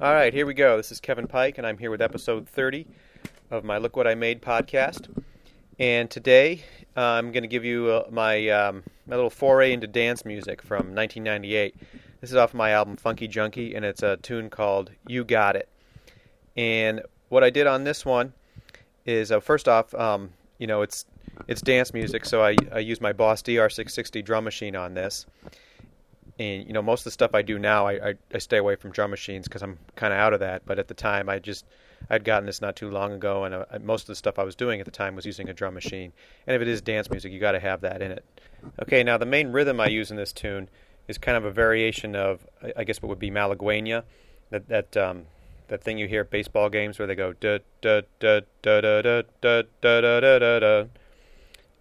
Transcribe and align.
All 0.00 0.12
right, 0.12 0.34
here 0.34 0.46
we 0.46 0.54
go. 0.54 0.76
This 0.76 0.90
is 0.90 0.98
Kevin 0.98 1.28
Pike, 1.28 1.58
and 1.58 1.66
I'm 1.66 1.78
here 1.78 1.92
with 1.92 2.02
episode 2.02 2.48
30 2.48 2.88
of 3.52 3.62
my 3.62 3.78
Look 3.78 3.94
What 3.94 4.08
I 4.08 4.16
Made 4.16 4.42
podcast. 4.42 5.08
And 5.78 6.10
today 6.10 6.64
uh, 6.96 7.02
I'm 7.02 7.30
going 7.30 7.44
to 7.44 7.48
give 7.48 7.64
you 7.64 7.86
uh, 7.86 8.08
my, 8.10 8.48
um, 8.48 8.82
my 9.06 9.14
little 9.14 9.30
foray 9.30 9.72
into 9.72 9.86
dance 9.86 10.24
music 10.24 10.60
from 10.60 10.92
1998. 10.92 11.76
This 12.20 12.30
is 12.30 12.36
off 12.36 12.52
my 12.52 12.70
album 12.70 12.96
Funky 12.96 13.28
Junkie, 13.28 13.76
and 13.76 13.84
it's 13.84 14.02
a 14.02 14.16
tune 14.16 14.50
called 14.50 14.90
You 15.06 15.22
Got 15.22 15.54
It. 15.54 15.68
And 16.56 17.02
what 17.32 17.42
I 17.42 17.48
did 17.48 17.66
on 17.66 17.84
this 17.84 18.04
one 18.04 18.34
is, 19.06 19.32
uh, 19.32 19.40
first 19.40 19.66
off, 19.66 19.94
um, 19.94 20.34
you 20.58 20.66
know, 20.66 20.82
it's 20.82 21.06
it's 21.48 21.62
dance 21.62 21.94
music, 21.94 22.26
so 22.26 22.44
I, 22.44 22.54
I 22.70 22.80
use 22.80 23.00
my 23.00 23.14
Boss 23.14 23.40
DR660 23.40 24.22
drum 24.22 24.44
machine 24.44 24.76
on 24.76 24.92
this. 24.92 25.24
And 26.38 26.66
you 26.66 26.74
know 26.74 26.82
most 26.82 27.00
of 27.00 27.04
the 27.04 27.10
stuff 27.10 27.34
I 27.34 27.42
do 27.42 27.58
now 27.58 27.86
I, 27.86 27.92
I, 28.10 28.14
I 28.34 28.38
stay 28.38 28.56
away 28.56 28.74
from 28.76 28.90
drum 28.90 29.10
machines 29.10 29.46
because 29.46 29.62
I'm 29.62 29.78
kind 29.96 30.14
of 30.14 30.18
out 30.18 30.32
of 30.32 30.40
that 30.40 30.64
but 30.64 30.78
at 30.78 30.88
the 30.88 30.94
time 30.94 31.28
I 31.28 31.38
just 31.38 31.66
I'd 32.08 32.24
gotten 32.24 32.46
this 32.46 32.62
not 32.62 32.74
too 32.74 32.90
long 32.90 33.12
ago 33.12 33.44
and 33.44 33.54
uh, 33.54 33.64
most 33.82 34.04
of 34.04 34.06
the 34.06 34.14
stuff 34.14 34.38
I 34.38 34.42
was 34.42 34.54
doing 34.54 34.80
at 34.80 34.86
the 34.86 34.90
time 34.90 35.14
was 35.14 35.26
using 35.26 35.50
a 35.50 35.52
drum 35.52 35.74
machine. 35.74 36.10
And 36.46 36.56
if 36.56 36.62
it 36.62 36.68
is 36.68 36.80
dance 36.80 37.10
music 37.10 37.32
you 37.32 37.38
got 37.38 37.52
to 37.52 37.60
have 37.60 37.82
that 37.82 38.00
in 38.00 38.10
it. 38.12 38.24
Okay 38.80 39.02
now 39.02 39.18
the 39.18 39.26
main 39.26 39.52
rhythm 39.52 39.78
I 39.78 39.88
use 39.88 40.10
in 40.10 40.16
this 40.16 40.32
tune 40.32 40.70
is 41.06 41.18
kind 41.18 41.36
of 41.36 41.44
a 41.44 41.50
variation 41.50 42.16
of 42.16 42.46
I 42.76 42.84
guess 42.84 43.02
what 43.02 43.10
would 43.10 43.18
be 43.18 43.30
Malagueña 43.30 44.04
that 44.50 44.68
that 44.68 44.96
um, 44.96 45.26
that 45.68 45.82
thing 45.82 45.98
you 45.98 46.08
hear 46.08 46.22
at 46.22 46.30
baseball 46.30 46.68
games 46.68 46.98
where 46.98 47.06
they 47.06 47.14
go 47.14 47.32
da 47.34 47.58
da 47.80 48.02
da 48.20 48.40
da 48.62 48.80
da 48.80 49.00
da 49.02 49.22
da 49.40 49.62
da 49.80 50.20
da 50.20 50.38
da 50.38 50.58
da 50.58 50.84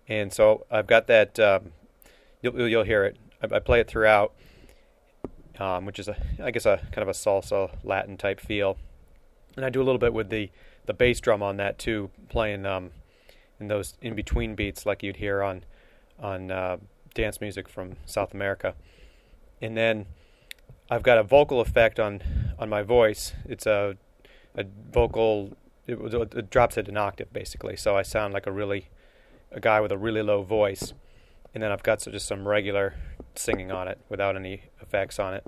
and 0.08 0.32
so 0.34 0.66
I've 0.72 0.88
got 0.88 1.08
that 1.08 1.40
um, 1.40 1.72
you'll 2.42 2.68
you'll 2.68 2.84
hear 2.84 3.04
it 3.06 3.18
I, 3.42 3.56
I 3.56 3.60
play 3.60 3.80
it 3.80 3.88
throughout 3.88 4.34
um, 5.62 5.86
which 5.86 6.00
is 6.00 6.08
a, 6.08 6.18
I 6.42 6.52
guess 6.52 6.66
a 6.66 6.78
kind 6.92 7.04
of 7.04 7.08
a 7.08 7.12
salsa 7.12 7.76
Latin 7.84 8.18
type 8.18 8.40
feel, 8.40 8.78
and 9.56 9.64
I 9.64 9.70
do 9.70 9.82
a 9.82 9.86
little 9.86 10.00
bit 10.00 10.14
with 10.14 10.30
the 10.30 10.50
the 10.88 10.94
bass 10.94 11.20
drum 11.20 11.44
on 11.44 11.58
that 11.58 11.78
too, 11.78 12.10
playing 12.30 12.66
um, 12.66 12.92
in 13.60 13.68
those 13.68 13.96
in 14.02 14.16
between 14.16 14.56
beats 14.56 14.86
like 14.86 15.04
you'd 15.04 15.18
hear 15.18 15.44
on 15.44 15.64
on 16.20 16.50
uh, 16.50 16.78
dance 17.14 17.40
music 17.40 17.70
from 17.70 17.98
South 18.06 18.34
America, 18.34 18.74
and 19.62 19.78
then 19.78 20.08
I've 20.90 21.04
got 21.04 21.18
a 21.18 21.24
vocal 21.24 21.62
effect 21.62 22.00
on 22.00 22.22
on 22.60 22.70
my 22.70 22.82
voice. 22.82 23.34
It's 23.46 23.66
a 23.66 23.98
a 24.56 24.66
vocal 24.92 25.58
it, 25.88 25.98
it 26.14 26.50
drops 26.50 26.78
it 26.78 26.88
an 26.88 26.98
octave 26.98 27.32
basically, 27.34 27.76
so 27.76 27.98
I 27.98 28.02
sound 28.02 28.34
like 28.34 28.48
a 28.48 28.52
really 28.52 28.90
a 29.52 29.60
guy 29.60 29.82
with 29.82 29.92
a 29.92 29.98
really 29.98 30.22
low 30.22 30.44
voice 30.44 30.94
and 31.54 31.62
then 31.62 31.72
I've 31.72 31.84
got 31.84 32.00
just 32.00 32.28
some 32.28 32.48
regular 32.48 32.96
singing 33.36 33.72
on 33.72 33.88
it 33.88 34.00
without 34.10 34.36
any 34.36 34.64
effects 34.82 35.20
on 35.20 35.34
it. 35.34 35.46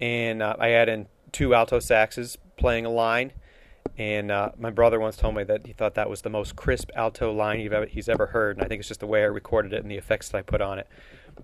And 0.00 0.42
uh, 0.42 0.56
I 0.58 0.70
add 0.70 0.88
in 0.88 1.06
two 1.32 1.54
alto 1.54 1.78
saxes 1.78 2.36
playing 2.56 2.86
a 2.86 2.90
line. 2.90 3.32
And 3.96 4.30
uh, 4.30 4.50
my 4.58 4.70
brother 4.70 5.00
once 5.00 5.16
told 5.16 5.34
me 5.34 5.44
that 5.44 5.66
he 5.66 5.72
thought 5.72 5.94
that 5.94 6.08
was 6.08 6.22
the 6.22 6.30
most 6.30 6.56
crisp 6.56 6.90
alto 6.94 7.32
line 7.32 7.60
ever, 7.72 7.86
he's 7.86 8.08
ever 8.08 8.26
heard. 8.26 8.56
And 8.56 8.64
I 8.64 8.68
think 8.68 8.80
it's 8.80 8.88
just 8.88 9.00
the 9.00 9.06
way 9.06 9.22
I 9.22 9.26
recorded 9.26 9.72
it 9.72 9.82
and 9.82 9.90
the 9.90 9.96
effects 9.96 10.28
that 10.30 10.38
I 10.38 10.42
put 10.42 10.60
on 10.60 10.78
it. 10.78 10.86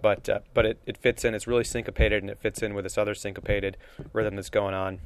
But 0.01 0.29
uh, 0.29 0.41
but 0.55 0.67
it, 0.67 0.79
it 0.87 0.97
fits 0.97 1.25
in. 1.25 1.35
It's 1.35 1.47
really 1.47 1.65
syncopated 1.65 2.23
and 2.23 2.31
it 2.31 2.39
fits 2.41 2.63
in 2.63 2.75
with 2.75 2.85
this 2.85 2.99
other 2.99 3.15
syncopated 3.15 3.77
rhythm 4.13 4.37
that's 4.37 4.51
going 4.51 4.75
on 4.75 5.01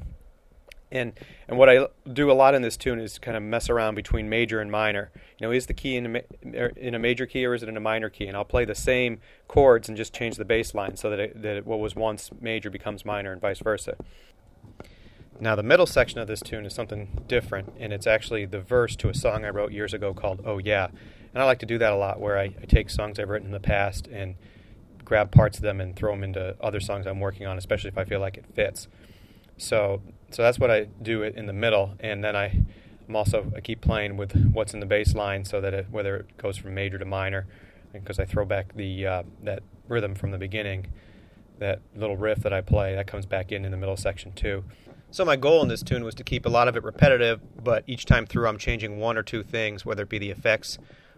and 0.91 1.13
and 1.47 1.57
what 1.57 1.69
I 1.69 1.87
do 2.11 2.29
a 2.29 2.33
lot 2.33 2.53
in 2.53 2.61
this 2.61 2.77
tune 2.77 2.99
is 2.99 3.17
kind 3.17 3.37
of 3.37 3.43
mess 3.43 3.69
around 3.69 3.95
between 3.95 4.29
major 4.29 4.59
and 4.59 4.71
minor. 4.71 5.11
You 5.39 5.47
know, 5.47 5.51
is 5.51 5.65
the 5.65 5.73
key 5.73 5.95
in 5.95 6.15
a, 6.15 6.21
er, 6.55 6.71
in 6.75 6.93
a 6.93 6.99
major 6.99 7.25
key 7.25 7.45
or 7.45 7.53
is 7.53 7.63
it 7.63 7.69
in 7.69 7.77
a 7.77 7.81
minor 7.81 8.09
key? 8.09 8.27
And 8.27 8.35
I'll 8.35 8.45
play 8.45 8.65
the 8.65 8.75
same 8.75 9.19
chords 9.47 9.87
and 9.87 9.97
just 9.97 10.13
change 10.13 10.35
the 10.35 10.45
bass 10.45 10.73
line 10.73 10.97
so 10.97 11.09
that 11.09 11.19
it, 11.19 11.41
that 11.41 11.65
what 11.65 11.79
was 11.79 11.95
once 11.95 12.29
major 12.39 12.69
becomes 12.69 13.05
minor 13.05 13.31
and 13.31 13.41
vice 13.41 13.59
versa. 13.59 13.95
Now 15.39 15.55
the 15.55 15.63
middle 15.63 15.87
section 15.87 16.19
of 16.19 16.27
this 16.27 16.41
tune 16.41 16.65
is 16.65 16.75
something 16.75 17.23
different, 17.27 17.73
and 17.79 17.91
it's 17.91 18.05
actually 18.05 18.45
the 18.45 18.61
verse 18.61 18.95
to 18.97 19.09
a 19.09 19.13
song 19.13 19.43
I 19.43 19.49
wrote 19.49 19.71
years 19.71 19.93
ago 19.93 20.13
called 20.13 20.41
"Oh 20.45 20.59
Yeah," 20.59 20.89
and 21.33 21.41
I 21.41 21.45
like 21.45 21.59
to 21.59 21.65
do 21.65 21.79
that 21.79 21.91
a 21.91 21.95
lot, 21.95 22.19
where 22.19 22.37
I, 22.37 22.53
I 22.61 22.65
take 22.67 22.91
songs 22.91 23.17
I've 23.17 23.29
written 23.29 23.47
in 23.47 23.53
the 23.53 23.59
past 23.59 24.07
and 24.07 24.35
grab 25.11 25.29
parts 25.29 25.57
of 25.57 25.61
them 25.61 25.81
and 25.81 25.93
throw 25.93 26.13
them 26.13 26.23
into 26.23 26.55
other 26.61 26.79
songs 26.79 27.05
I'm 27.05 27.19
working 27.19 27.45
on, 27.45 27.57
especially 27.57 27.89
if 27.89 27.97
I 27.97 28.05
feel 28.05 28.21
like 28.21 28.37
it 28.37 28.45
fits. 28.55 28.87
So 29.57 30.01
so 30.29 30.41
that's 30.41 30.57
what 30.57 30.71
I 30.71 30.85
do 31.01 31.23
in 31.23 31.47
the 31.47 31.53
middle, 31.65 31.95
and 31.99 32.23
then 32.23 32.33
I 32.33 32.63
I'm 33.09 33.15
also 33.17 33.51
I 33.53 33.59
keep 33.59 33.81
playing 33.81 34.15
with 34.15 34.31
what's 34.53 34.73
in 34.73 34.79
the 34.79 34.85
bass 34.85 35.13
line 35.13 35.43
so 35.43 35.59
that 35.59 35.73
it, 35.73 35.87
whether 35.91 36.15
it 36.15 36.37
goes 36.37 36.55
from 36.55 36.75
major 36.75 36.97
to 36.97 37.03
minor, 37.03 37.45
because 37.91 38.19
I 38.19 38.25
throw 38.25 38.45
back 38.45 38.73
the 38.73 39.05
uh, 39.05 39.23
that 39.43 39.63
rhythm 39.89 40.15
from 40.15 40.31
the 40.31 40.37
beginning, 40.37 40.87
that 41.59 41.81
little 41.93 42.15
riff 42.15 42.39
that 42.43 42.53
I 42.53 42.61
play 42.61 42.95
that 42.95 43.05
comes 43.05 43.25
back 43.25 43.51
in 43.51 43.65
in 43.65 43.71
the 43.71 43.77
middle 43.77 43.97
section 43.97 44.31
too. 44.31 44.63
So 45.09 45.25
my 45.25 45.35
goal 45.35 45.61
in 45.61 45.67
this 45.67 45.83
tune 45.83 46.05
was 46.05 46.15
to 46.15 46.23
keep 46.23 46.45
a 46.45 46.49
lot 46.49 46.69
of 46.69 46.77
it 46.77 46.85
repetitive, 46.85 47.41
but 47.61 47.83
each 47.85 48.05
time 48.05 48.25
through 48.25 48.47
I'm 48.47 48.57
changing 48.57 48.97
one 48.97 49.17
or 49.17 49.23
two 49.23 49.43
things, 49.43 49.85
whether 49.85 50.03
it 50.03 50.09
be 50.09 50.19
the 50.19 50.31
effects 50.31 50.77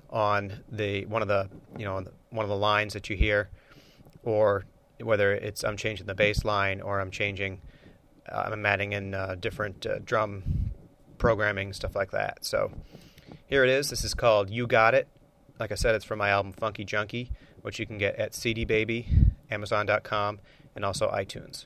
on 0.10 0.64
the 0.72 1.06
one 1.06 1.22
of 1.22 1.28
the 1.28 1.48
you 1.78 1.86
know 1.86 2.04
one 2.32 2.44
of 2.44 2.50
the 2.50 2.58
lines 2.58 2.94
that 2.94 3.08
you 3.08 3.16
hear, 3.16 3.52
or 4.24 4.66
whether 5.00 5.34
it's 5.34 5.64
I'm 5.64 5.78
changing 5.78 6.08
the 6.08 6.16
bass 6.16 6.46
line 6.46 6.82
or 6.82 7.00
I'm 7.00 7.12
changing 7.12 7.62
uh, 8.32 8.50
I'm 8.52 8.66
adding 8.66 8.94
in 8.94 9.14
uh, 9.14 9.36
different 9.40 9.86
uh, 9.86 10.00
drum 10.00 10.72
programming, 11.18 11.74
stuff 11.74 11.96
like 11.96 12.12
that. 12.12 12.46
So 12.46 12.72
here 13.48 13.64
it 13.64 13.70
is. 13.70 13.90
This 13.90 14.04
is 14.04 14.14
called 14.14 14.50
You 14.50 14.68
Got 14.68 14.94
It. 14.94 15.08
Like 15.60 15.72
I 15.72 15.76
said, 15.76 15.96
it's 15.96 16.06
from 16.06 16.20
my 16.20 16.30
album 16.30 16.54
Funky 16.54 16.84
Junkie, 16.84 17.32
which 17.62 17.80
you 17.80 17.86
can 17.86 17.98
get 17.98 18.16
at 18.16 18.34
CD 18.34 18.66
Baby, 18.66 19.08
Amazon.com, 19.52 20.40
and 20.76 20.86
also 20.86 21.10
iTunes. 21.10 21.66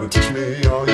gotta 0.00 0.20
teach 0.20 0.32
me 0.32 0.66
all 0.66 0.89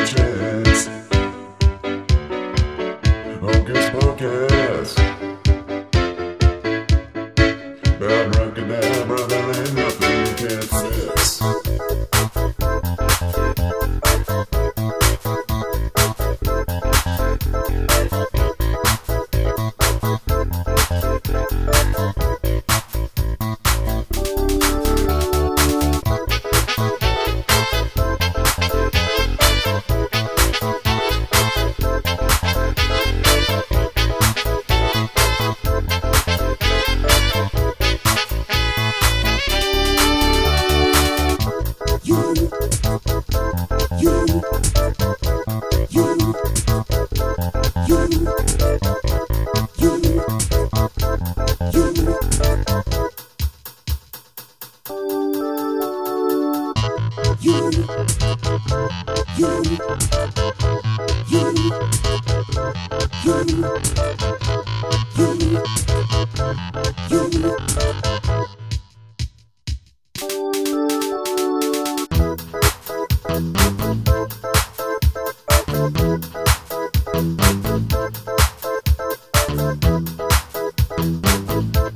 you 81.75 81.96